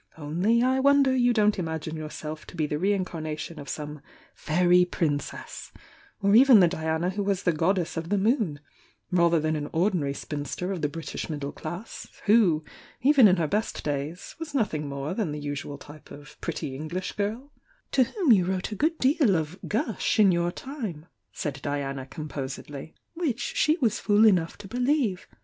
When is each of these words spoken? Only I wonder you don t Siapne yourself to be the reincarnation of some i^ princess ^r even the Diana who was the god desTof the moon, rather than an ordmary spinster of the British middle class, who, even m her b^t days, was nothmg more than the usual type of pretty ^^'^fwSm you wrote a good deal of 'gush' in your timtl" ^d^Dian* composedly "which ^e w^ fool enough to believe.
Only 0.23 0.63
I 0.63 0.79
wonder 0.79 1.15
you 1.15 1.31
don 1.31 1.51
t 1.51 1.61
Siapne 1.61 1.93
yourself 1.95 2.47
to 2.47 2.55
be 2.55 2.65
the 2.65 2.79
reincarnation 2.79 3.59
of 3.59 3.69
some 3.69 4.01
i^ 4.47 4.89
princess 4.89 5.71
^r 6.23 6.35
even 6.35 6.59
the 6.59 6.67
Diana 6.67 7.11
who 7.11 7.21
was 7.21 7.43
the 7.43 7.51
god 7.51 7.75
desTof 7.77 8.09
the 8.09 8.17
moon, 8.17 8.59
rather 9.11 9.39
than 9.39 9.55
an 9.55 9.69
ordmary 9.71 10.15
spinster 10.15 10.71
of 10.71 10.81
the 10.81 10.89
British 10.89 11.29
middle 11.29 11.51
class, 11.51 12.07
who, 12.25 12.63
even 13.03 13.27
m 13.27 13.35
her 13.35 13.47
b^t 13.47 13.83
days, 13.83 14.35
was 14.39 14.53
nothmg 14.53 14.85
more 14.85 15.13
than 15.13 15.33
the 15.33 15.39
usual 15.39 15.77
type 15.77 16.09
of 16.09 16.41
pretty 16.41 16.71
^^'^fwSm 16.79 17.45
you 18.33 18.43
wrote 18.45 18.71
a 18.71 18.75
good 18.75 18.97
deal 18.97 19.35
of 19.35 19.59
'gush' 19.67 20.17
in 20.19 20.31
your 20.31 20.51
timtl" 20.51 21.05
^d^Dian* 21.35 22.09
composedly 22.09 22.95
"which 23.13 23.53
^e 23.69 23.77
w^ 23.77 23.99
fool 24.01 24.25
enough 24.25 24.57
to 24.57 24.67
believe. 24.67 25.27